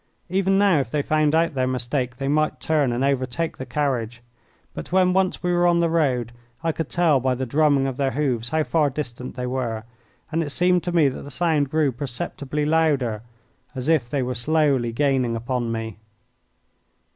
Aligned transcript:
Even 0.29 0.57
now 0.57 0.79
if 0.79 0.89
they 0.89 1.03
found 1.03 1.35
out 1.35 1.53
their 1.53 1.67
mistake 1.67 2.17
they 2.17 2.27
might 2.27 2.59
turn 2.59 2.91
and 2.91 3.03
overtake 3.05 3.57
the 3.57 3.67
carriage. 3.67 4.23
But 4.73 4.91
when 4.91 5.13
once 5.13 5.43
we 5.43 5.53
were 5.53 5.67
on 5.67 5.79
the 5.79 5.91
road 5.91 6.31
I 6.63 6.71
could 6.71 6.89
tell 6.89 7.19
by 7.19 7.35
the 7.35 7.45
drumming 7.45 7.85
of 7.85 7.97
their 7.97 8.09
hoofs 8.09 8.49
how 8.49 8.63
far 8.63 8.89
distant 8.89 9.35
they 9.35 9.45
were, 9.45 9.83
and 10.31 10.41
it 10.41 10.49
seemed 10.49 10.81
to 10.85 10.91
me 10.91 11.07
that 11.09 11.21
the 11.21 11.29
sound 11.29 11.69
grew 11.69 11.91
perceptibly 11.91 12.65
louder, 12.65 13.21
as 13.75 13.89
if 13.89 14.09
they 14.09 14.23
were 14.23 14.33
slowly 14.33 14.91
gaining 14.91 15.35
upon 15.35 15.71
me. 15.71 15.97